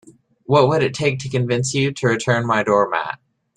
[0.45, 3.19] What would it take to convince you to return my doormat?